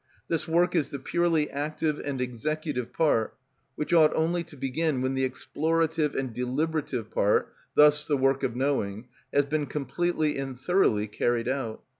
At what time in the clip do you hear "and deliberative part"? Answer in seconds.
6.15-7.53